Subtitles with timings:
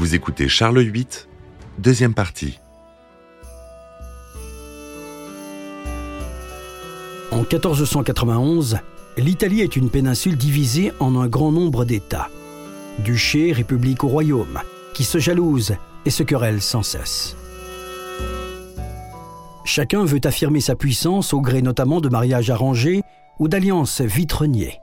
[0.00, 1.06] Vous écoutez Charles VIII,
[1.76, 2.58] deuxième partie.
[7.30, 8.78] En 1491,
[9.18, 12.30] l'Italie est une péninsule divisée en un grand nombre d'États.
[13.00, 14.60] Duché, république ou royaume,
[14.94, 15.76] qui se jalousent
[16.06, 17.36] et se querellent sans cesse.
[19.66, 23.02] Chacun veut affirmer sa puissance au gré notamment de mariages arrangés
[23.38, 24.80] ou d'alliances vitreniers.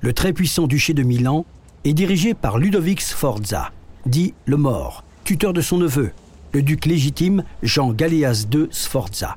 [0.00, 1.44] Le très puissant duché de Milan
[1.84, 3.70] est dirigé par Ludovic Sforza,
[4.06, 6.12] dit le mort, tuteur de son neveu,
[6.52, 9.36] le duc légitime Jean Galéas II Sforza.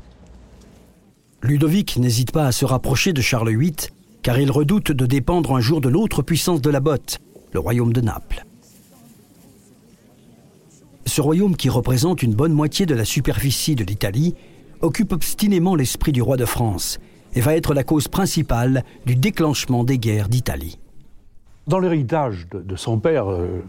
[1.42, 3.76] Ludovic n'hésite pas à se rapprocher de Charles VIII,
[4.22, 7.20] car il redoute de dépendre un jour de l'autre puissance de la botte,
[7.54, 8.46] le royaume de Naples.
[11.06, 14.36] Ce royaume qui représente une bonne moitié de la superficie de l'Italie
[14.82, 17.00] occupe obstinément l'esprit du roi de France
[17.34, 20.78] et va être la cause principale du déclenchement des guerres d'Italie.
[21.68, 23.62] Dans l'héritage de, son père, euh,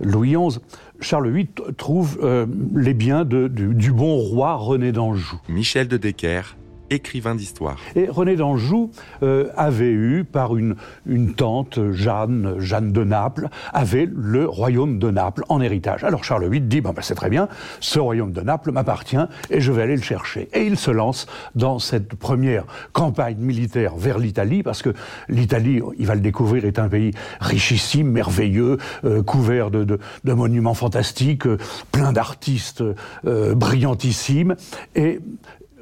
[0.00, 0.60] Louis XI,
[1.00, 5.40] Charles VIII trouve euh, les biens du, du, bon roi René d'Anjou.
[5.48, 6.56] Michel de Decker,
[6.90, 7.76] écrivain d'histoire.
[7.94, 8.90] Et René d'Anjou
[9.22, 15.10] euh, avait eu, par une, une tante, Jeanne, Jeanne de Naples, avait le royaume de
[15.10, 16.04] Naples en héritage.
[16.04, 17.48] Alors Charles VIII dit, ben, c'est très bien,
[17.80, 19.16] ce royaume de Naples m'appartient
[19.50, 20.48] et je vais aller le chercher.
[20.52, 24.92] Et il se lance dans cette première campagne militaire vers l'Italie, parce que
[25.28, 30.32] l'Italie, il va le découvrir, est un pays richissime, merveilleux, euh, couvert de, de, de,
[30.32, 31.58] monuments fantastiques, euh,
[31.92, 32.82] plein d'artistes
[33.24, 34.56] brillantissimes.
[34.94, 35.20] Et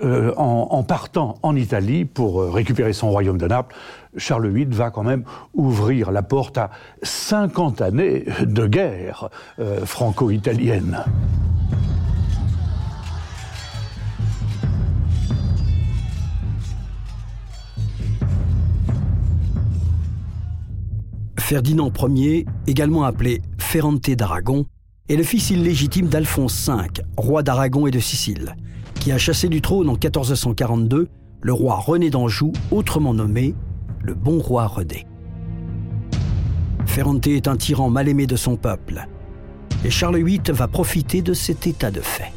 [0.03, 3.77] euh, en, partant en Italie pour euh, récupérer son royaume de Naples,
[4.17, 5.23] Charles VIII va quand même
[5.55, 6.71] ouvrir la porte à
[7.05, 9.29] 50 années de guerre
[9.61, 10.99] euh, franco-italienne.
[21.39, 24.67] Ferdinand Ier, également appelé Ferrante d'Aragon,
[25.09, 28.57] est le fils illégitime d'Alphonse V, roi d'Aragon et de Sicile
[29.05, 31.09] qui a chassé du trône en 1442
[31.43, 33.55] le roi René d'Anjou, autrement nommé
[34.01, 35.07] le bon roi René.
[36.87, 39.07] Ferrante est un tyran mal aimé de son peuple,
[39.85, 42.33] et Charles VIII va profiter de cet état de fait.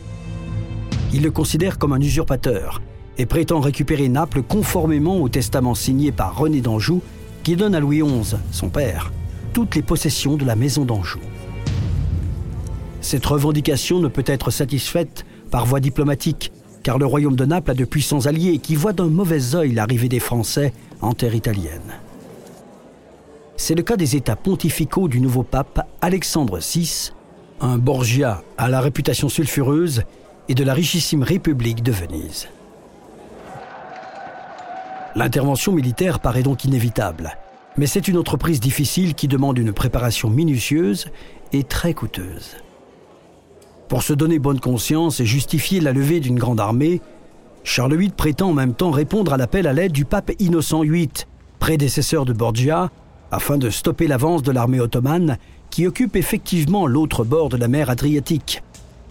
[1.14, 2.82] Il le considère comme un usurpateur
[3.18, 7.02] et prétend récupérer Naples conformément au testament signé par René d'Anjou
[7.44, 9.14] qui donne à Louis XI, son père,
[9.54, 11.22] toutes les possessions de la maison d'Anjou.
[13.00, 16.52] Cette revendication ne peut être satisfaite par voie diplomatique
[16.88, 20.08] car le royaume de Naples a de puissants alliés qui voient d'un mauvais œil l'arrivée
[20.08, 20.72] des Français
[21.02, 22.00] en terre italienne.
[23.58, 27.12] C'est le cas des États pontificaux du nouveau pape Alexandre VI,
[27.60, 30.04] un Borgia à la réputation sulfureuse
[30.48, 32.48] et de la richissime République de Venise.
[35.14, 37.38] L'intervention militaire paraît donc inévitable,
[37.76, 41.08] mais c'est une entreprise difficile qui demande une préparation minutieuse
[41.52, 42.56] et très coûteuse.
[43.88, 47.02] Pour se donner bonne conscience et justifier la levée d'une grande armée,
[47.64, 51.10] Charles VIII prétend en même temps répondre à l'appel à l'aide du pape Innocent VIII,
[51.60, 52.90] prédécesseur de Borgia,
[53.32, 55.38] afin de stopper l'avance de l'armée ottomane
[55.70, 58.62] qui occupe effectivement l'autre bord de la mer Adriatique,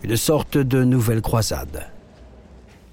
[0.04, 1.86] une sorte de nouvelle croisade.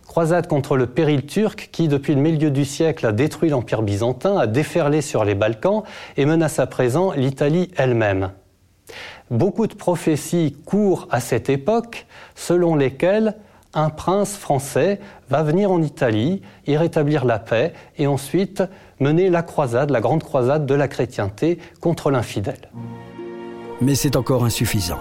[0.07, 4.37] Croisade contre le péril turc qui, depuis le milieu du siècle, a détruit l'Empire byzantin,
[4.37, 5.83] a déferlé sur les Balkans
[6.17, 8.31] et menace à présent l'Italie elle-même.
[9.33, 12.05] Beaucoup de prophéties courent à cette époque
[12.35, 13.35] selon lesquelles
[13.73, 14.99] un prince français
[15.31, 18.61] va venir en Italie, y rétablir la paix et ensuite
[18.99, 22.69] mener la croisade, la grande croisade de la chrétienté contre l'infidèle.
[23.81, 24.99] Mais c'est encore insuffisant.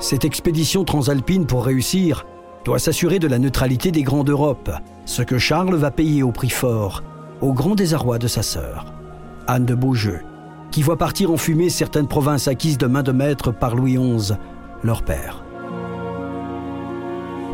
[0.00, 2.26] Cette expédition transalpine pour réussir
[2.64, 4.72] doit s'assurer de la neutralité des grands d'Europe,
[5.04, 7.04] ce que Charles va payer au prix fort,
[7.40, 8.86] au grand désarroi de sa sœur,
[9.46, 10.18] Anne de Beaujeu,
[10.74, 14.32] qui voit partir en fumée certaines provinces acquises de main de maître par Louis XI,
[14.82, 15.44] leur père.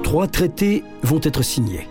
[0.02, 1.86] Trois traités vont être signés.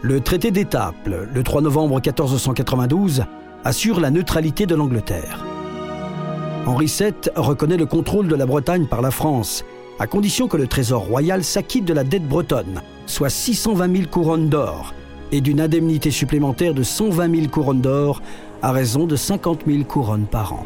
[0.00, 3.24] Le traité d'Étaples, le 3 novembre 1492,
[3.66, 5.44] assure la neutralité de l'Angleterre.
[6.64, 9.62] Henri VII reconnaît le contrôle de la Bretagne par la France,
[9.98, 14.48] à condition que le trésor royal s'acquitte de la dette bretonne, soit 620 000 couronnes
[14.48, 14.94] d'or,
[15.32, 18.22] et d'une indemnité supplémentaire de 120 000 couronnes d'or
[18.62, 20.64] à raison de 50 000 couronnes par an.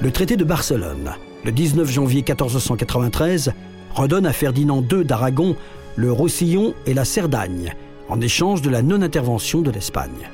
[0.00, 1.10] Le traité de Barcelone,
[1.44, 3.52] le 19 janvier 1493,
[3.92, 5.56] redonne à Ferdinand II d'Aragon
[5.96, 7.74] le Roussillon et la Cerdagne,
[8.08, 10.30] en échange de la non-intervention de l'Espagne.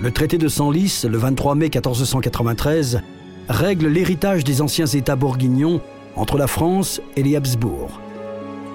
[0.00, 3.02] Le traité de Senlis, le 23 mai 1493,
[3.48, 5.80] règle l'héritage des anciens États bourguignons
[6.16, 8.00] entre la France et les Habsbourg.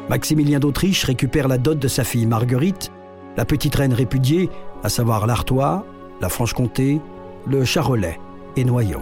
[0.10, 2.92] Maximilien d'Autriche récupère la dot de sa fille Marguerite,
[3.38, 4.50] la petite reine répudiée,
[4.84, 5.86] à savoir l'Artois,
[6.22, 7.00] la Franche-Comté
[7.46, 8.20] le Charolais
[8.56, 9.02] et Noyon.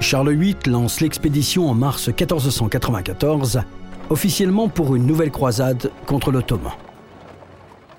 [0.00, 3.60] Charles VIII lance l'expédition en mars 1494,
[4.10, 6.72] officiellement pour une nouvelle croisade contre l'Ottoman.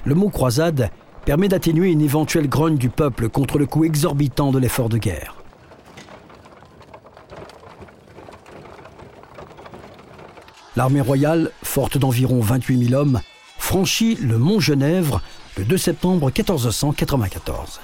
[0.05, 0.89] Le mot croisade
[1.25, 5.42] permet d'atténuer une éventuelle grogne du peuple contre le coût exorbitant de l'effort de guerre.
[10.75, 13.21] L'armée royale, forte d'environ 28 000 hommes,
[13.57, 15.21] franchit le mont Genèvre
[15.57, 17.79] le 2 septembre 1494.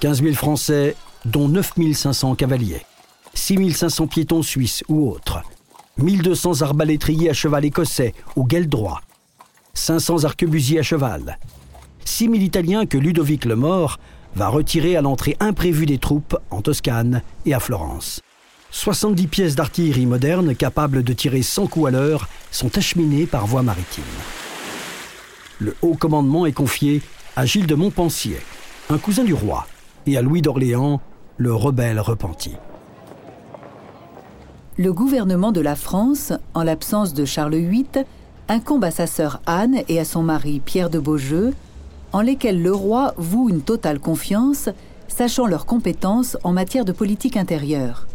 [0.00, 2.84] 15 000 Français, dont 9 500 cavaliers,
[3.32, 5.40] 6 500 piétons suisses ou autres,
[5.96, 9.00] 1200 arbalétriers à cheval écossais ou gueldroit,
[9.72, 11.38] 500 arquebusiers à cheval,
[12.04, 13.98] 6 000 Italiens que Ludovic le Mort
[14.34, 18.20] va retirer à l'entrée imprévue des troupes en Toscane et à Florence.
[18.70, 23.62] 70 pièces d'artillerie moderne capables de tirer 100 coups à l'heure sont acheminées par voie
[23.62, 24.04] maritime.
[25.58, 27.00] Le haut commandement est confié
[27.36, 28.38] à Gilles de Montpensier,
[28.90, 29.66] un cousin du roi,
[30.06, 31.00] et à Louis d'Orléans,
[31.36, 32.52] le rebelle repenti.
[34.78, 37.86] Le gouvernement de la France, en l'absence de Charles VIII,
[38.48, 41.54] incombe à sa sœur Anne et à son mari Pierre de Beaujeu,
[42.12, 44.68] en lesquels le roi voue une totale confiance,
[45.08, 48.06] sachant leurs compétences en matière de politique intérieure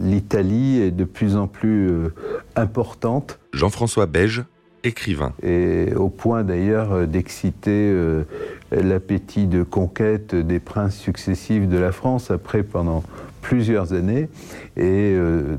[0.00, 2.14] l'Italie est de plus en plus euh,
[2.56, 3.38] importante.
[3.52, 4.44] Jean-François Beige,
[4.84, 5.32] écrivain.
[5.42, 8.24] Et au point d'ailleurs euh, d'exciter euh,
[8.70, 13.02] l'appétit de conquête des princes successifs de la France après pendant
[13.42, 14.28] plusieurs années.
[14.76, 15.16] Et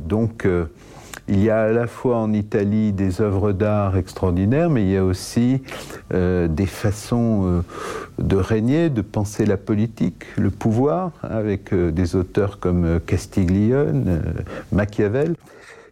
[0.07, 0.47] donc
[1.31, 4.97] il y a à la fois en Italie des œuvres d'art extraordinaires, mais il y
[4.97, 5.61] a aussi
[6.13, 7.61] euh, des façons euh,
[8.19, 14.21] de régner, de penser la politique, le pouvoir, avec euh, des auteurs comme Castiglione,
[14.73, 15.35] Machiavel.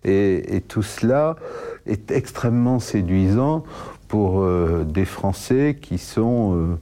[0.04, 1.38] Et, tout cela
[1.86, 3.64] est extrêmement séduisant
[4.10, 4.46] pour
[4.86, 6.78] des Français qui sont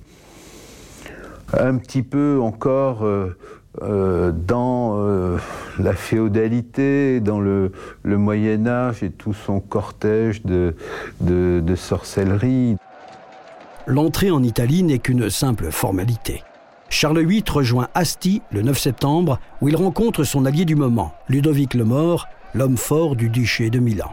[1.51, 3.05] un petit peu encore
[3.83, 5.37] euh, dans euh,
[5.77, 7.71] la féodalité, dans le,
[8.03, 10.75] Moyen Âge et tout son cortège de,
[11.75, 12.77] sorcellerie.
[13.85, 16.43] L'entrée en Italie n'est qu'une simple formalité.
[16.89, 21.73] Charles VIII rejoint Asti le 9 septembre, où il rencontre son allié du moment, Ludovic
[21.73, 24.11] le Mort, l'homme fort du duché de Milan.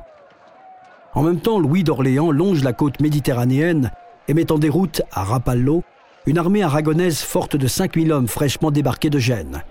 [1.15, 3.93] En même temps, Louis d'Orléans longe la côte méditerranéenne
[4.29, 5.85] et met en déroute à Rapallo
[6.27, 9.63] une armée aragonaise forte de 5000 hommes fraîchement débarqués de Gênes.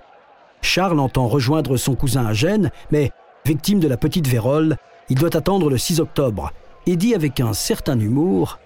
[0.61, 3.11] Charles entend rejoindre son cousin à Gênes, mais,
[3.45, 4.77] victime de la petite vérole,
[5.09, 6.51] il doit attendre le 6 octobre
[6.85, 8.59] et dit avec un certain humour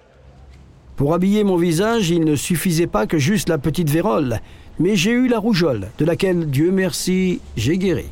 [0.96, 4.40] Pour habiller mon visage, il ne suffisait pas que juste la petite vérole,
[4.78, 8.06] mais j'ai eu la rougeole, de laquelle, Dieu merci, j'ai guéri.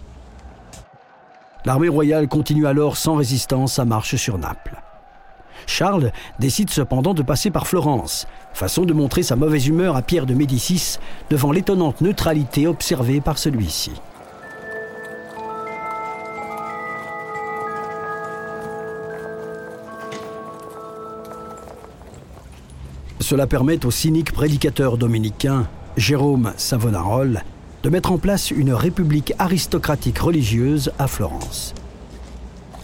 [1.64, 4.81] L'armée royale continue alors sans résistance sa marche sur Naples.
[5.67, 10.26] Charles décide cependant de passer par Florence, façon de montrer sa mauvaise humeur à Pierre
[10.26, 10.99] de Médicis
[11.31, 13.93] devant l'étonnante neutralité observée par celui-ci.
[23.20, 25.67] Cela permet au cynique prédicateur dominicain,
[25.97, 27.43] Jérôme Savonarole,
[27.82, 31.75] de mettre en place une république aristocratique religieuse à Florence.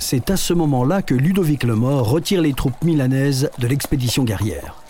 [0.04, 4.82] C'est à ce moment-là que Ludovic le Mort retire les troupes milanaises de l'expédition guerrière.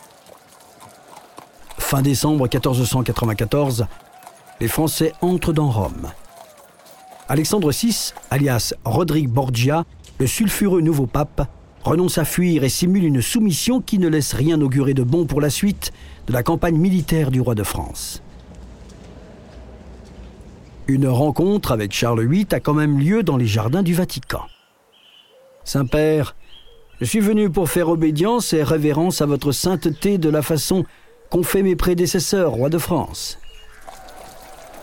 [1.76, 3.87] Fin décembre 1494,
[4.59, 6.11] les Français entrent dans Rome.
[7.28, 9.85] Alexandre VI, alias Rodrigue Borgia,
[10.19, 11.47] le sulfureux nouveau pape,
[11.85, 15.42] renonce à fuir et simule une soumission qui ne laisse rien augurer de bon pour
[15.42, 15.92] la suite
[16.26, 18.23] de la campagne militaire du roi de France.
[20.88, 24.40] Une rencontre avec Charles VIII a quand même lieu dans les jardins du Vatican.
[25.64, 26.35] Saint-Père,
[27.00, 30.85] je suis venu pour faire obédience et révérence à votre sainteté de la façon
[31.31, 33.38] qu'ont fait mes prédécesseurs, rois de France.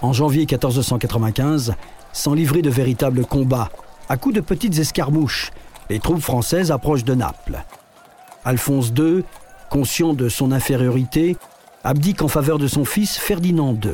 [0.01, 1.75] En janvier 1495,
[2.13, 3.69] sans livrer de véritables combats,
[4.07, 5.51] à coups de petites escarmouches,
[5.89, 7.63] les troupes françaises approchent de Naples.
[8.45, 9.23] Alphonse II,
[9.69, 11.37] conscient de son infériorité,
[11.83, 13.93] abdique en faveur de son fils Ferdinand II,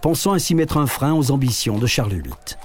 [0.00, 2.56] pensant ainsi mettre un frein aux ambitions de Charles VIII.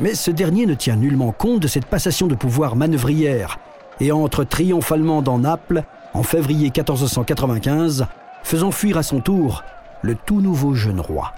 [0.00, 3.58] Mais ce dernier ne tient nullement compte de cette passation de pouvoir manœuvrière
[4.00, 5.84] et entre triomphalement dans Naples
[6.14, 8.06] en février 1495,
[8.42, 9.64] faisant fuir à son tour
[10.02, 11.32] le tout nouveau jeune roi.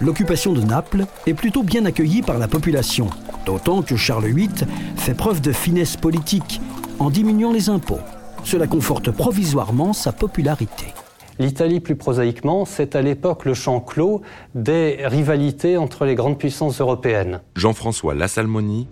[0.00, 3.08] L'occupation de Naples est plutôt bien accueillie par la population,
[3.46, 4.50] d'autant que Charles VIII
[4.96, 6.60] fait preuve de finesse politique
[6.98, 8.00] en diminuant les impôts.
[8.44, 10.92] Cela conforte provisoirement sa popularité.
[11.38, 14.22] L'Italie, plus prosaïquement, c'est à l'époque le champ clos
[14.54, 17.40] des rivalités entre les grandes puissances européennes.
[17.56, 18.86] Jean-François Lassalmoni,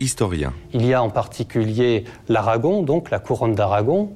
[0.00, 0.52] historien.
[0.72, 4.10] Il y a en particulier l'Aragon, donc la couronne d'Aragon,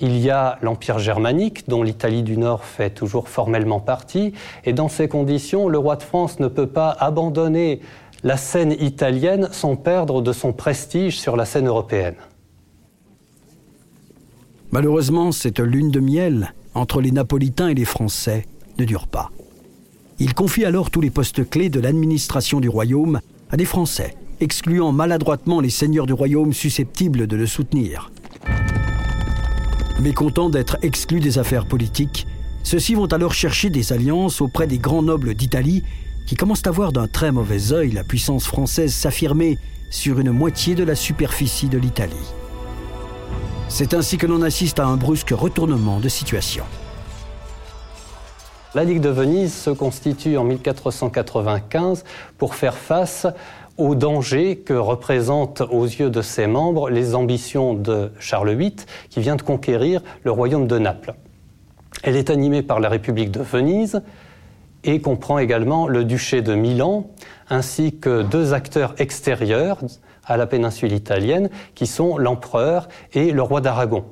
[0.00, 4.32] Il y a l'Empire germanique, dont l'Italie du Nord fait toujours formellement partie,
[4.64, 7.80] et dans ces conditions, le roi de France ne peut pas abandonner
[8.22, 12.14] la scène italienne sans perdre de son prestige sur la scène européenne.
[14.70, 18.46] Malheureusement, cette lune de miel entre les Napolitains et les Français
[18.78, 19.30] ne dure pas.
[20.18, 23.20] Il confie alors tous les postes clés de l'administration du royaume
[23.50, 28.10] à des Français, excluant maladroitement les seigneurs du royaume susceptibles de le soutenir.
[30.00, 32.26] Mécontents d'être exclus des affaires politiques,
[32.62, 35.82] ceux-ci vont alors chercher des alliances auprès des grands nobles d'Italie
[36.26, 39.58] qui commencent à voir d'un très mauvais œil la puissance française s'affirmer
[39.90, 42.14] sur une moitié de la superficie de l'Italie.
[43.70, 46.64] C'est ainsi que l'on assiste à un brusque retournement de situation.
[48.74, 52.04] La Ligue de Venise se constitue en 1495
[52.38, 53.26] pour faire face
[53.76, 58.74] au danger que représentent aux yeux de ses membres les ambitions de Charles VIII
[59.10, 61.14] qui vient de conquérir le royaume de Naples.
[62.02, 64.00] Elle est animée par la République de Venise
[64.82, 67.10] et comprend également le duché de Milan
[67.50, 69.78] ainsi que deux acteurs extérieurs
[70.28, 74.04] à la péninsule italienne qui sont l'empereur et le roi d'Aragon.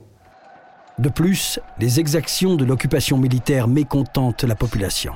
[0.99, 5.15] De plus, les exactions de l'occupation militaire mécontentent la population.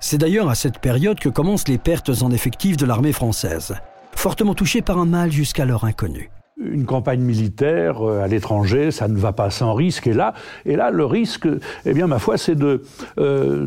[0.00, 3.76] C'est d'ailleurs à cette période que commencent les pertes en effectifs de l'armée française,
[4.16, 6.32] fortement touchée par un mal jusqu'alors inconnu.
[6.64, 10.06] Une campagne militaire euh, à l'étranger, ça ne va pas sans risque.
[10.06, 11.48] Et là, et là le risque,
[11.84, 12.82] eh bien, ma foi, c'est de,
[13.18, 13.66] euh,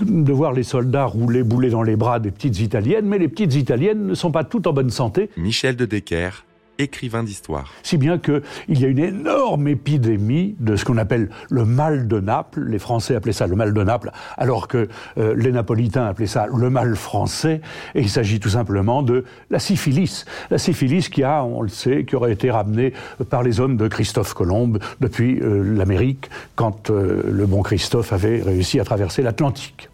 [0.00, 3.54] de voir les soldats rouler, bouler dans les bras des petites Italiennes, mais les petites
[3.54, 5.30] Italiennes ne sont pas toutes en bonne santé.
[5.36, 6.44] Michel de Decker,
[6.82, 7.72] écrivain d'histoire.
[7.82, 12.20] Si bien qu'il y a une énorme épidémie de ce qu'on appelle le mal de
[12.20, 12.64] Naples.
[12.64, 16.46] Les Français appelaient ça le mal de Naples, alors que euh, les Napolitains appelaient ça
[16.46, 17.60] le mal français.
[17.94, 20.24] Et il s'agit tout simplement de la syphilis.
[20.50, 22.92] La syphilis qui a, on le sait, qui aurait été ramenée
[23.30, 28.42] par les hommes de Christophe Colomb depuis euh, l'Amérique, quand euh, le bon Christophe avait
[28.42, 29.88] réussi à traverser l'Atlantique.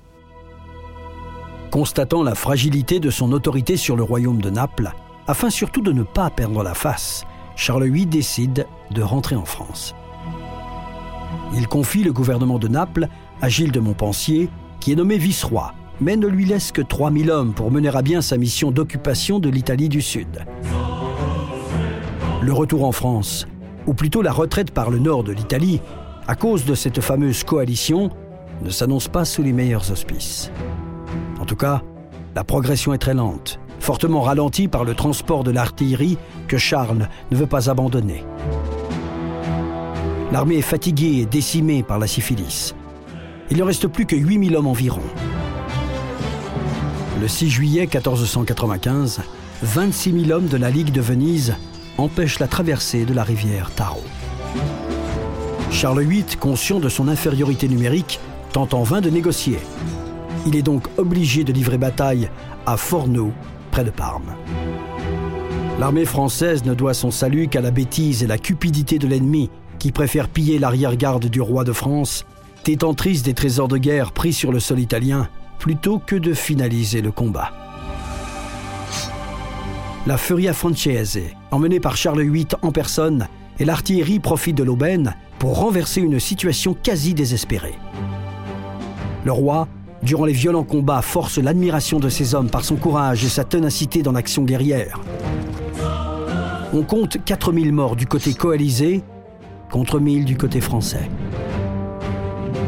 [1.71, 4.91] Constatant la fragilité de son autorité sur le royaume de Naples,
[5.29, 9.95] afin surtout de ne pas perdre la face, Charles VIII décide de rentrer en France.
[11.55, 13.09] Il confie le gouvernement de Naples
[13.43, 14.49] à Gilles de Montpensier,
[14.81, 18.23] qui est nommé vice-roi, mais ne lui laisse que 3000 hommes pour mener à bien
[18.23, 20.47] sa mission d'occupation de l'Italie du Sud.
[22.41, 23.47] Le retour en France,
[23.87, 25.81] ou plutôt la retraite par le nord de l'Italie,
[26.27, 28.11] à cause de cette fameuse coalition,
[28.63, 30.51] ne s'annonce pas sous les meilleurs auspices.
[31.39, 31.83] En tout cas,
[32.35, 37.37] la progression est très lente fortement ralenti par le transport de l'artillerie que Charles ne
[37.39, 38.23] veut pas abandonner.
[40.31, 42.75] L'armée est fatiguée et décimée par la syphilis.
[43.51, 45.01] Il ne reste plus que 8000 hommes environ.
[47.19, 49.23] Le 6 juillet 1495,
[49.63, 51.57] 26 000 hommes de la Ligue de Venise
[51.97, 54.05] empêchent la traversée de la rivière Taro.
[55.71, 58.21] Charles VIII, conscient de son infériorité numérique,
[58.53, 59.61] tente en vain de négocier.
[60.47, 62.29] Il est donc obligé de livrer bataille
[62.67, 62.77] à
[63.85, 64.35] De Parme.
[65.79, 69.93] L'armée française ne doit son salut qu'à la bêtise et la cupidité de l'ennemi, qui
[69.93, 72.25] préfère piller l'arrière-garde du roi de France,
[72.65, 77.13] détentrice des trésors de guerre pris sur le sol italien, plutôt que de finaliser le
[77.13, 77.53] combat.
[80.07, 81.21] La Furia Francese,
[81.51, 83.29] emmenée par Charles VIII en personne,
[83.61, 87.79] et l'artillerie profitent de l'aubaine pour renverser une situation quasi désespérée.
[89.25, 89.69] Le roi
[90.03, 94.03] durant les violents combats, force l'admiration de ses hommes par son courage et sa ténacité
[94.03, 95.01] dans l'action guerrière.
[96.73, 99.03] On compte 4000 morts du côté coalisé
[99.71, 101.09] contre 1000 du côté français.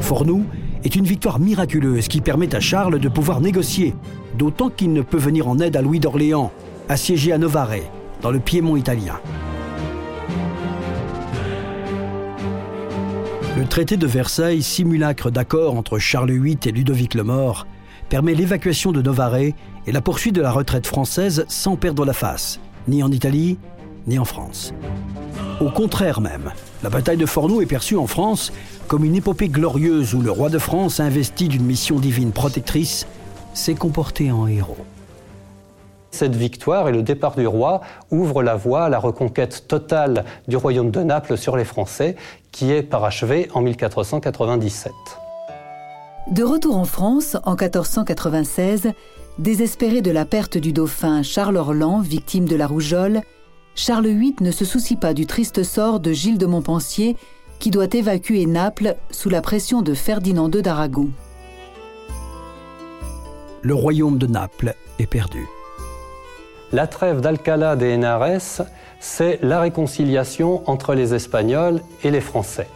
[0.00, 0.44] Fornoux
[0.84, 3.94] est une victoire miraculeuse qui permet à Charles de pouvoir négocier,
[4.37, 6.50] d'autant qu'il ne peut venir en aide à Louis d'Orléans,
[6.88, 7.90] assiégé à Novare,
[8.22, 9.20] dans le Piémont italien.
[13.61, 17.67] Le traité de Versailles, simulacre d'accord entre Charles VIII et Ludovic le Mort,
[18.09, 19.55] permet l'évacuation de Novare et
[19.87, 23.59] la poursuite de la retraite française sans perdre la face, ni en Italie,
[24.07, 24.73] ni en France.
[25.61, 26.52] Au contraire même,
[26.83, 28.50] la bataille de Fornoux est perçue en France
[28.88, 33.07] comme une épopée glorieuse où le roi de France, investi d'une mission divine protectrice,
[33.52, 34.87] s'est comporté en héros.
[36.11, 40.57] Cette victoire et le départ du roi ouvrent la voie à la reconquête totale du
[40.57, 42.17] royaume de Naples sur les Français,
[42.50, 44.93] qui est parachevée en 1497.
[46.31, 48.93] De retour en France, en 1496,
[49.38, 53.23] désespéré de la perte du dauphin Charles Orlan, victime de la rougeole,
[53.75, 57.17] Charles VIII ne se soucie pas du triste sort de Gilles de Montpensier,
[57.59, 61.11] qui doit évacuer Naples sous la pression de Ferdinand II d'Aragon.
[63.62, 65.47] Le royaume de Naples est perdu.
[66.72, 68.62] La trêve d'Alcalá de Henares,
[69.00, 72.68] c'est la réconciliation entre les Espagnols et les Français.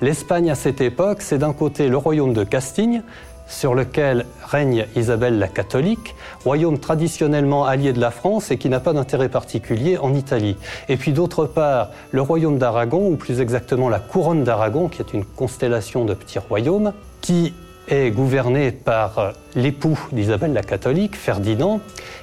[0.00, 3.02] L'Espagne à cette époque, c'est d'un côté le royaume de Castille,
[3.48, 8.78] sur lequel règne Isabelle la catholique, royaume traditionnellement allié de la France et qui n'a
[8.78, 10.56] pas d'intérêt particulier en Italie.
[10.88, 15.14] Et puis d'autre part, le royaume d'Aragon, ou plus exactement la couronne d'Aragon, qui est
[15.14, 17.54] une constellation de petits royaumes, qui
[17.88, 21.80] est gouverné par l'époux d'Isabelle la catholique, Ferdinand,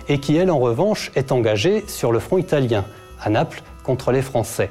[0.08, 2.86] et qui, elle, en revanche, est engagée sur le front italien,
[3.22, 4.70] à Naples, contre les Français.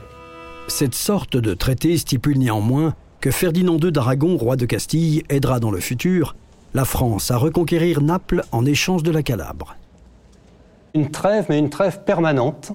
[0.68, 5.70] Cette sorte de traité stipule néanmoins que Ferdinand II d'Aragon, roi de Castille, aidera dans
[5.70, 6.34] le futur
[6.74, 9.76] la France à reconquérir Naples en échange de la Calabre.
[10.94, 12.72] Une trêve, mais une trêve permanente,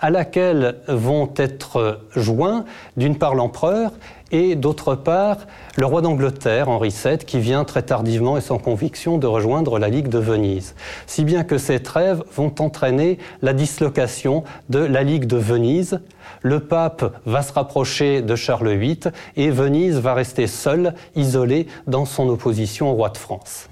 [0.00, 2.64] à laquelle vont être joints
[2.96, 3.92] d'une part l'empereur
[4.34, 5.36] et d'autre part
[5.76, 9.88] le roi d'Angleterre, Henri VII, qui vient très tardivement et sans conviction de rejoindre la
[9.88, 10.74] Ligue de Venise.
[11.06, 16.00] Si bien que ces trêves vont entraîner la dislocation de la Ligue de Venise.
[16.42, 19.00] Le pape va se rapprocher de Charles VIII
[19.36, 23.68] et Venise va rester seule, isolée dans son opposition au roi de France.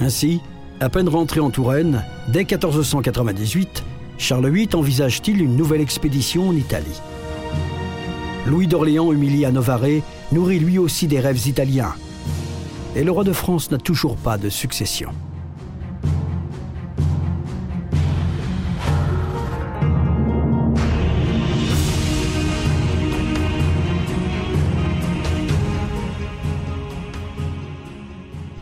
[0.00, 0.40] Ainsi,
[0.80, 3.84] à peine rentré en Touraine, dès 1498,
[4.18, 7.00] Charles VIII envisage-t-il une nouvelle expédition en Italie?
[8.46, 11.94] Louis d'Orléans, humilié à Novare, nourrit lui aussi des rêves italiens.
[12.94, 15.08] Et le roi de France n'a toujours pas de succession.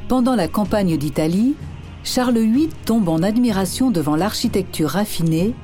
[0.06, 1.56] Pendant la campagne d'Italie,
[2.04, 5.54] Charles VIII tombe en admiration devant l'architecture raffinée,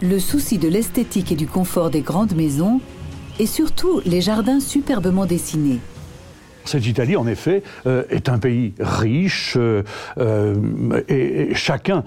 [0.00, 2.80] le souci de l'esthétique et du confort des grandes maisons
[3.38, 5.80] et surtout les jardins superbement dessinés.
[6.68, 9.82] Cette Italie, en effet, euh, est un pays riche euh,
[10.18, 12.04] euh, et, chacun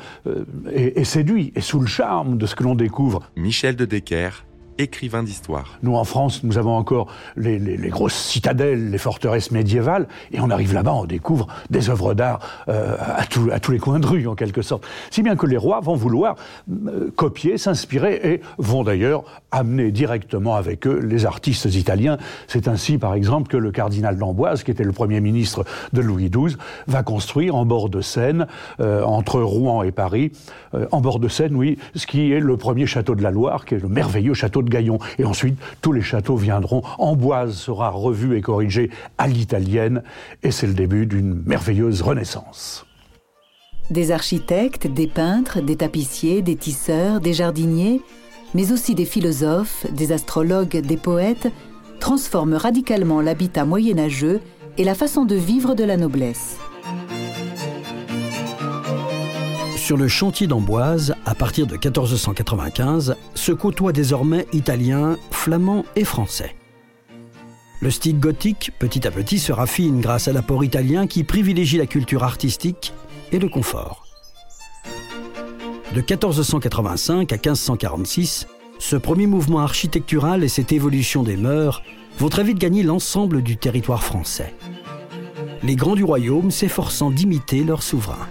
[0.71, 3.23] est, est, séduit et sous le charme de ce que l'on découvre.
[3.35, 4.45] Michel de Decker,
[4.81, 5.77] écrivain d'histoire.
[5.83, 10.73] Nous, en France, nous avons encore les, grosses citadelles, les forteresses médiévales, et on arrive
[10.73, 14.61] là-bas, on découvre des œuvres d'art euh, à, tous les coins de rue, en quelque
[14.61, 14.85] sorte.
[15.09, 16.35] Si bien que les rois vont vouloir
[16.87, 22.17] euh, copier, s'inspirer, et vont d'ailleurs amener directement avec eux les artistes italiens.
[22.47, 26.29] C'est ainsi, par exemple, que le cardinal d'Amboise, qui était le premier ministre de Louis
[26.29, 28.47] XII, va construire en bord de Seine,
[28.79, 30.31] euh, entre Rouen et Paris,
[30.91, 33.75] en bord de Seine, oui, ce qui est le premier château de la Loire, qui
[33.75, 34.69] est le merveilleux château de
[35.17, 36.81] Et ensuite, tous les châteaux viendront.
[36.97, 40.03] Amboise sera revu et corrigé à l'italienne,
[40.43, 42.85] et c'est le début d'une merveilleuse renaissance.
[43.89, 48.01] Des architectes, des peintres, des tapissiers, des tisseurs, des jardiniers,
[48.53, 51.47] mais aussi des philosophes, des astrologues, des poètes,
[51.99, 54.39] transforment radicalement l'habitat moyenâgeux
[54.77, 56.57] et la façon de vivre de la noblesse.
[59.91, 66.55] Sur le chantier d'Amboise, à partir de 1495, se côtoient désormais italiens, flamands et français.
[67.81, 71.87] Le style gothique, petit à petit, se raffine grâce à l'apport italien qui privilégie la
[71.87, 72.93] culture artistique
[73.33, 74.05] et le confort.
[75.93, 78.47] De 1485 à 1546,
[78.79, 81.83] ce premier mouvement architectural et cette évolution des mœurs
[82.17, 84.53] vont très vite gagner l'ensemble du territoire français.
[85.63, 88.29] Les grands du royaume s'efforçant d'imiter leur souverain.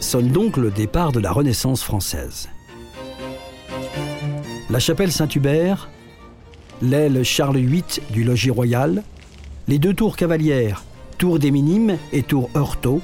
[0.00, 2.48] Sonne donc le départ de la Renaissance française.
[4.68, 5.88] La chapelle Saint-Hubert,
[6.82, 9.02] l'aile Charles VIII du logis royal,
[9.66, 10.84] les deux tours cavalières,
[11.16, 13.00] tour des Minimes et tour Heurtaud,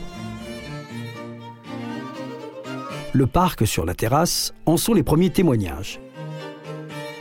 [3.12, 6.00] le parc sur la terrasse en sont les premiers témoignages.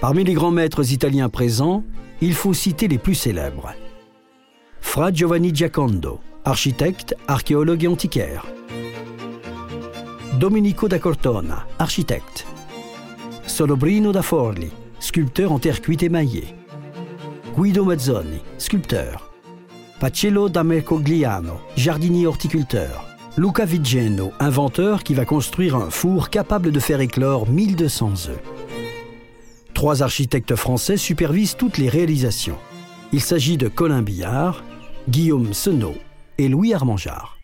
[0.01, 1.83] Parmi les grands maîtres italiens présents,
[2.21, 3.73] il faut citer les plus célèbres.
[4.81, 8.45] Fra Giovanni Giacondo, architecte, archéologue et antiquaire.
[10.37, 12.43] Domenico da Cortona, architecte.
[13.45, 14.69] Solobrino da Forli,
[14.99, 16.53] sculpteur en terre cuite émaillée.
[17.55, 19.31] Guido Mazzoni, sculpteur.
[19.97, 23.05] Pacello da Mercogliano, jardinier horticulteur.
[23.37, 28.41] Luca Vigeno, inventeur qui va construire un four capable de faire éclore 1200 œufs.
[29.73, 32.57] Trois architectes français supervisent toutes les réalisations.
[33.13, 34.65] Il s'agit de Colin Billard,
[35.07, 35.95] Guillaume Senot
[36.37, 37.34] et Louis Armangeard.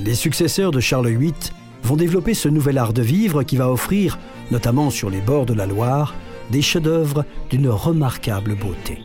[0.00, 1.34] Les successeurs de Charles VIII
[1.82, 4.18] vont développer ce nouvel art de vivre qui va offrir,
[4.50, 6.14] notamment sur les bords de la Loire,
[6.50, 8.98] des chefs-d'œuvre d'une remarquable beauté.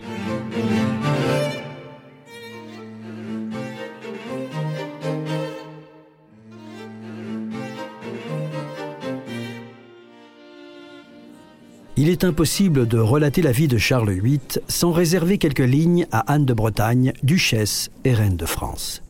[11.95, 16.31] Il est impossible de relater la vie de Charles VIII sans réserver quelques lignes à
[16.31, 19.02] Anne de Bretagne, duchesse et reine de France.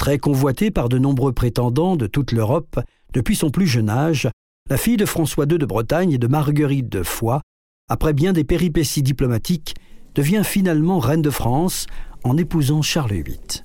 [0.00, 2.80] Très convoitée par de nombreux prétendants de toute l'Europe
[3.12, 4.30] depuis son plus jeune âge,
[4.70, 7.42] la fille de François II de Bretagne et de Marguerite de Foix,
[7.86, 9.74] après bien des péripéties diplomatiques,
[10.14, 11.86] devient finalement reine de France
[12.24, 13.62] en épousant Charles VIII.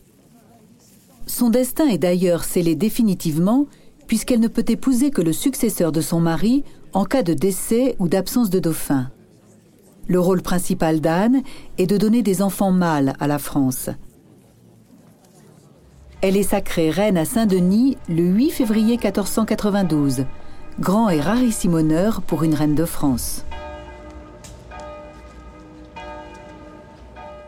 [1.26, 3.68] Son destin est d'ailleurs scellé définitivement
[4.06, 8.10] puisqu'elle ne peut épouser que le successeur de son mari en cas de décès ou
[8.10, 9.10] d'absence de dauphin.
[10.10, 11.44] Le rôle principal d'Anne
[11.78, 13.90] est de donner des enfants mâles à la France.
[16.28, 20.26] Elle est sacrée reine à Saint-Denis le 8 février 1492,
[20.80, 23.46] grand et rarissime honneur pour une reine de France.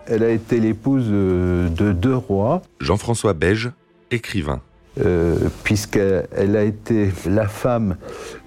[0.05, 2.61] Elle a été l'épouse euh, de deux rois.
[2.79, 3.71] Jean-François Beige,
[4.11, 4.61] écrivain.
[5.03, 7.97] Euh, puisqu'elle a été la femme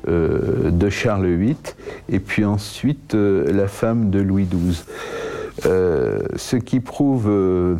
[0.06, 1.56] euh, de Charles VIII
[2.08, 4.84] et puis ensuite la femme de Louis XII.
[5.64, 7.76] ce qui prouve euh,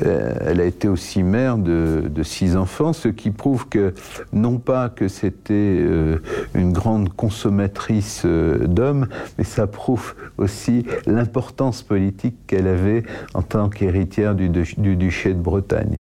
[0.00, 3.92] elle a été aussi mère de, six enfants, ce qui prouve que
[4.32, 6.18] non pas que c'était euh,
[6.54, 13.02] une grande consommatrice euh, d'hommes, mais ça prouve aussi l'importance politique qu'elle avait
[13.34, 15.96] en tant qu'héritière du, du duché de Bretagne.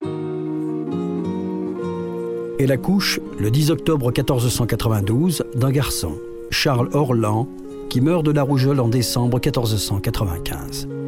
[2.60, 6.14] Elle accouche le 10 octobre 1492 d'un garçon,
[6.52, 7.48] Charles Orlan,
[7.90, 11.01] qui meurt de la rougeole en décembre 1495.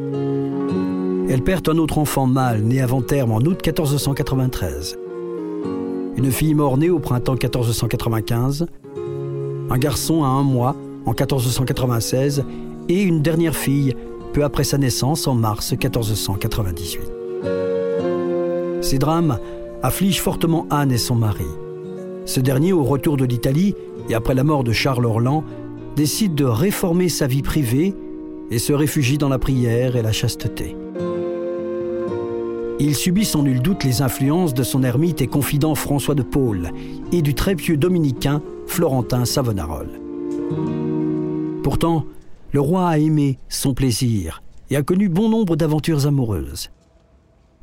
[1.26, 4.98] Elle perd un autre enfant mâle né avant terme en août 1493.
[6.16, 8.66] Une fille mort-née au printemps 1495,
[9.70, 12.44] un garçon à un mois en 1496
[12.90, 13.94] et une dernière fille
[14.34, 17.00] peu après sa naissance en mars 1498.
[18.82, 19.38] Ces drames
[19.82, 21.46] affligent fortement Anne et son mari.
[22.26, 23.74] Ce dernier, au retour de l'Italie
[24.10, 25.42] et après la mort de Charles Orlan,
[25.96, 27.94] décide de réformer sa vie privée
[28.50, 30.76] et se réfugie dans la prière et la chasteté.
[32.86, 36.70] Il subit sans nul doute les influences de son ermite et confident François de Paul
[37.12, 40.02] et du très pieux dominicain Florentin Savonarole.
[41.62, 42.04] Pourtant,
[42.52, 46.68] le roi a aimé son plaisir et a connu bon nombre d'aventures amoureuses.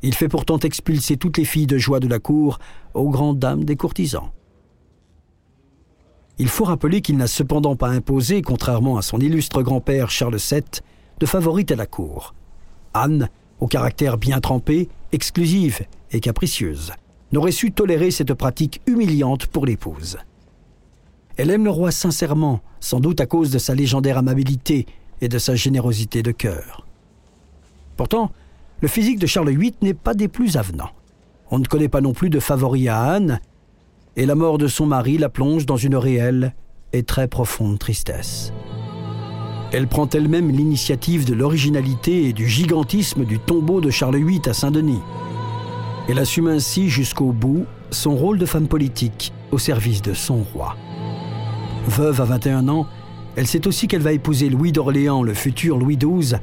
[0.02, 2.58] Il fait pourtant expulser toutes les filles de joie de la cour
[2.94, 4.32] aux grandes dames des courtisans.
[6.38, 10.62] Il faut rappeler qu'il n'a cependant pas imposé, contrairement à son illustre grand-père Charles VII,
[11.20, 12.34] de favorite à la cour.
[12.92, 13.28] Anne
[13.62, 16.90] au caractère bien trempé, exclusive et capricieuse,
[17.30, 20.18] n'aurait su tolérer cette pratique humiliante pour l'épouse.
[21.36, 24.86] Elle aime le roi sincèrement, sans doute à cause de sa légendaire amabilité
[25.20, 26.84] et de sa générosité de cœur.
[27.96, 28.32] Pourtant,
[28.80, 30.90] le physique de Charles VIII n'est pas des plus avenants.
[31.52, 33.38] On ne connaît pas non plus de favori à Anne,
[34.16, 36.52] et la mort de son mari la plonge dans une réelle
[36.92, 38.52] et très profonde tristesse.
[39.72, 44.52] Elle prend elle-même l'initiative de l'originalité et du gigantisme du tombeau de Charles VIII à
[44.52, 45.00] Saint-Denis.
[46.08, 50.76] Elle assume ainsi jusqu'au bout son rôle de femme politique au service de son roi.
[51.86, 52.86] Veuve à 21 ans,
[53.34, 56.36] elle sait aussi qu'elle va épouser Louis d'Orléans, le futur Louis XII,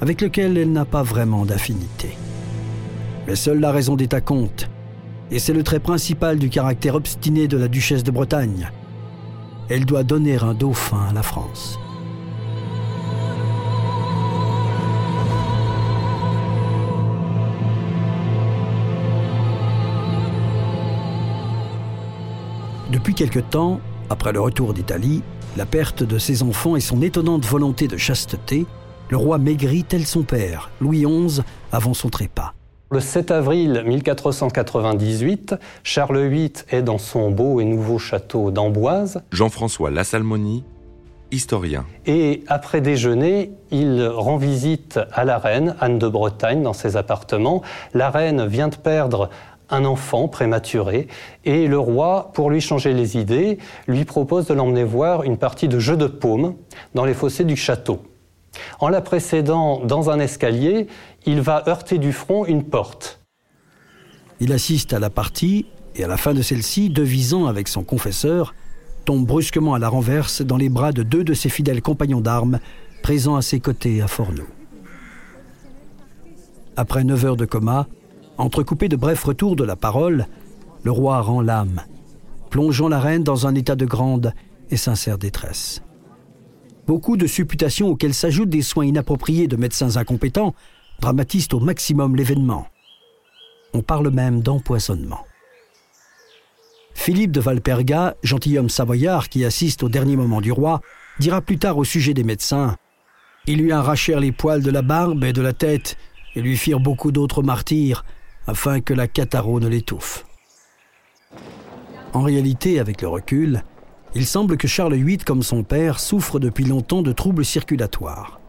[0.00, 2.16] avec lequel elle n'a pas vraiment d'affinité.
[3.26, 4.70] Mais seule la raison d'État compte,
[5.32, 8.70] et c'est le trait principal du caractère obstiné de la duchesse de Bretagne.
[9.68, 11.80] Elle doit donner un dauphin à la France.
[22.92, 25.22] Depuis quelque temps, après le retour d'Italie,
[25.56, 28.64] la perte de ses enfants et son étonnante volonté de chasteté,
[29.10, 31.40] le roi maigrit tel son père, Louis XI,
[31.72, 32.54] avant son trépas.
[32.92, 39.20] Le 7 avril 1498, Charles VIII est dans son beau et nouveau château d'Amboise.
[39.32, 40.62] Jean-François Lassalmonie,
[41.32, 41.84] historien.
[42.06, 47.62] Et après déjeuner, il rend visite à la reine, Anne de Bretagne, dans ses appartements.
[47.94, 49.30] La reine vient de perdre
[49.70, 51.08] un enfant prématuré,
[51.44, 55.68] et le roi, pour lui changer les idées, lui propose de l'emmener voir une partie
[55.68, 56.54] de jeu de paume
[56.94, 58.02] dans les fossés du château.
[58.80, 60.86] En la précédant dans un escalier,
[61.26, 63.20] il va heurter du front une porte.
[64.40, 68.54] Il assiste à la partie, et à la fin de celle-ci, devisant avec son confesseur,
[69.04, 72.60] tombe brusquement à la renverse dans les bras de deux de ses fidèles compagnons d'armes,
[73.02, 74.48] présents à ses côtés à Fornoux.
[76.76, 77.86] Après neuf heures de coma,
[78.38, 80.26] Entrecoupé de brefs retours de la parole,
[80.82, 81.82] le roi rend l'âme,
[82.50, 84.32] plongeant la reine dans un état de grande
[84.70, 85.82] et sincère détresse.
[86.86, 90.54] Beaucoup de supputations auxquelles s'ajoutent des soins inappropriés de médecins incompétents
[91.00, 92.66] dramatisent au maximum l'événement.
[93.74, 95.24] On parle même d'empoisonnement.
[96.94, 100.80] Philippe de Valperga, gentilhomme savoyard qui assiste au dernier moment du roi,
[101.18, 102.76] dira plus tard au sujet des médecins
[103.46, 105.96] Ils lui arrachèrent les poils de la barbe et de la tête
[106.34, 108.04] et lui firent beaucoup d'autres martyrs,
[108.46, 110.24] afin que la catharo ne l'étouffe.
[112.12, 113.62] En réalité, avec le recul,
[114.14, 118.40] il semble que Charles VIII, comme son père, souffre depuis longtemps de troubles circulatoires.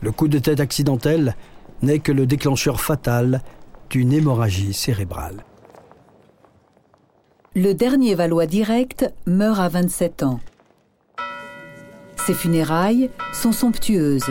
[0.00, 1.36] Le coup de tête accidentel
[1.82, 3.42] n'est que le déclencheur fatal
[3.90, 5.44] d'une hémorragie cérébrale.
[7.54, 10.40] Le dernier Valois direct meurt à 27 ans.
[12.16, 14.30] Ses funérailles sont somptueuses.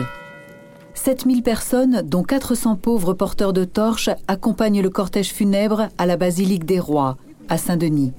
[1.02, 6.64] 7000 personnes, dont 400 pauvres porteurs de torches, accompagnent le cortège funèbre à la basilique
[6.64, 7.16] des rois,
[7.48, 8.12] à Saint-Denis.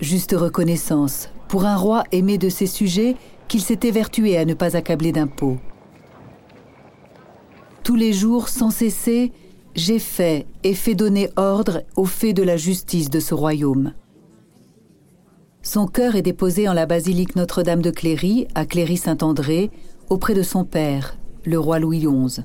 [0.00, 3.16] Juste reconnaissance pour un roi aimé de ses sujets
[3.48, 5.58] qu'il s'était vertué à ne pas accabler d'impôts.
[7.82, 9.30] Tous les jours, sans cesser,
[9.74, 13.92] j'ai fait et fait donner ordre aux faits de la justice de ce royaume.
[15.60, 19.70] Son cœur est déposé en la basilique Notre-Dame de Cléry, à Cléry-Saint-André,
[20.08, 22.42] auprès de son père, le roi Louis XI.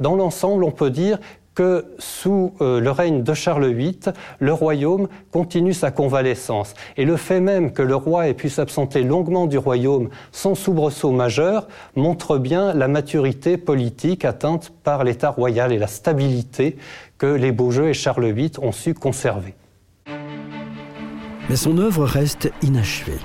[0.00, 1.18] Dans l'ensemble, on peut dire
[1.58, 3.98] que sous euh, le règne de Charles VIII,
[4.38, 6.74] le royaume continue sa convalescence.
[6.96, 11.10] Et le fait même que le roi ait pu s'absenter longuement du royaume sans soubresaut
[11.10, 16.76] majeur montre bien la maturité politique atteinte par l'État royal et la stabilité
[17.18, 19.54] que les Beaujeu et Charles VIII ont su conserver.
[21.48, 23.18] Mais son œuvre reste inachevée.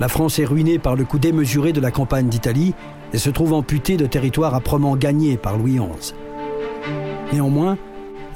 [0.00, 2.74] La France est ruinée par le coup démesuré de la campagne d'Italie
[3.12, 6.14] et se trouve amputée de territoires âprement gagnés par Louis XI.
[7.32, 7.76] Néanmoins,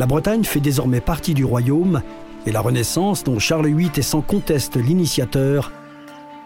[0.00, 2.02] la Bretagne fait désormais partie du royaume
[2.46, 5.70] et la Renaissance, dont Charles VIII est sans conteste l'initiateur,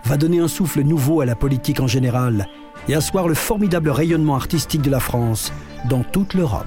[0.05, 2.46] va donner un souffle nouveau à la politique en général
[2.88, 5.52] et asseoir le formidable rayonnement artistique de la France
[5.88, 6.66] dans toute l'Europe.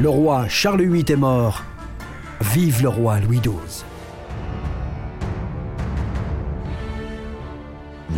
[0.00, 1.62] Le roi Charles VIII est mort.
[2.40, 3.89] Vive le roi Louis XII.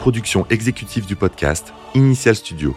[0.00, 2.74] Production exécutive du podcast Initial Studio.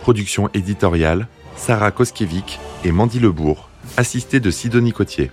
[0.00, 5.30] Production éditoriale, Sarah Koskiewicz et Mandy Lebourg, assistée de Sidonie Cotier.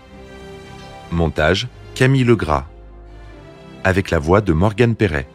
[1.11, 2.65] Montage, Camille Legras.
[3.83, 5.27] Avec la voix de Morgane Perret.